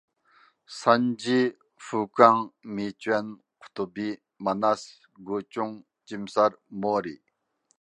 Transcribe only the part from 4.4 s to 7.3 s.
ماناس، گۇچۇڭ، جىمىسار، مورى.